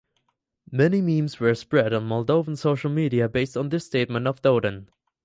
Many 0.71 0.99
memes 0.99 1.39
were 1.39 1.53
spread 1.53 1.93
on 1.93 2.09
Moldovan 2.09 2.57
social 2.57 2.89
media 2.89 3.29
based 3.29 3.55
on 3.55 3.69
this 3.69 3.85
statement 3.85 4.25
of 4.25 4.41
Dodon. 4.41 4.87